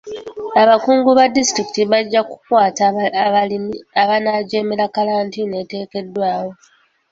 Abakungu 0.61 1.09
ba 1.17 1.25
disitulikiti 1.35 1.81
bajja 1.91 2.21
kukwata 2.29 2.83
abalimi 3.25 3.73
abanaajemera 4.01 4.85
kkalantiini 4.89 5.55
eteekeddwawo. 5.63 6.51